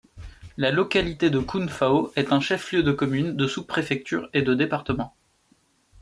[0.57, 5.15] La localité de Koun-Fao est un chef-lieu de commune, de sous-préfecture et de département.